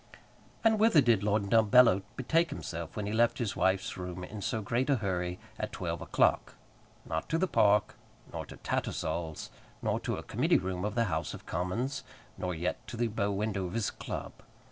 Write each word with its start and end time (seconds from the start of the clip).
And 0.63 0.79
whither 0.79 0.99
did 0.99 1.21
Lord 1.21 1.51
Dumbello 1.51 2.01
betake 2.15 2.49
himself 2.49 2.95
when 2.95 3.05
he 3.05 3.13
left 3.13 3.37
his 3.37 3.55
wife's 3.55 3.97
room 3.97 4.23
in 4.23 4.41
so 4.41 4.59
great 4.59 4.89
a 4.89 4.95
hurry 4.95 5.37
at 5.59 5.71
twelve 5.71 6.01
o'clock? 6.01 6.55
Not 7.05 7.29
to 7.29 7.37
the 7.37 7.47
Park, 7.47 7.93
nor 8.33 8.43
to 8.47 8.57
Tattersall's, 8.57 9.51
nor 9.83 9.99
to 9.99 10.17
a 10.17 10.23
Committee 10.23 10.57
room 10.57 10.85
of 10.85 10.95
the 10.95 11.03
House 11.03 11.35
of 11.35 11.45
Commons, 11.45 12.03
nor 12.35 12.55
yet 12.55 12.87
to 12.87 12.97
the 12.97 13.09
bow 13.09 13.29
window 13.31 13.67
of 13.67 13.73
his 13.73 13.91
club. 13.91 14.33